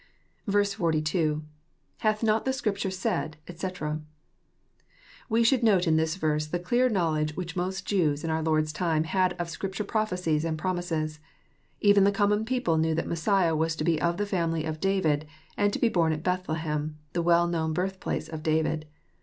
42.— 0.51 1.43
[Hath 1.99 2.23
not 2.23 2.43
the 2.43 2.53
Scripture 2.53 2.89
said, 2.89 3.37
etc,] 3.47 4.01
We 5.29 5.43
should 5.43 5.61
note 5.61 5.85
in 5.85 5.95
this 5.95 6.15
verse 6.15 6.47
the 6.47 6.57
clear 6.57 6.89
knowledge 6.89 7.35
which 7.35 7.55
most 7.55 7.85
Jews 7.85 8.23
in 8.23 8.31
our 8.31 8.41
Lord's 8.41 8.73
time 8.73 9.03
had 9.03 9.33
of 9.33 9.51
Scripture 9.51 9.83
prophecies 9.83 10.43
and 10.43 10.57
promises. 10.57 11.19
Even 11.81 12.03
the 12.03 12.11
common 12.11 12.45
people 12.45 12.79
knew 12.79 12.95
that 12.95 13.05
Messiah 13.05 13.55
was 13.55 13.75
to 13.75 13.83
be 13.83 14.01
of 14.01 14.17
the 14.17 14.25
family 14.25 14.63
of 14.65 14.79
David, 14.79 15.27
and 15.55 15.71
to 15.71 15.77
be 15.77 15.87
bom 15.87 16.11
at 16.11 16.23
Bethlehem, 16.23 16.97
the 17.13 17.21
well 17.21 17.45
known 17.47 17.71
birthplace 17.71 18.27
of 18.27 18.41
David. 18.41 18.87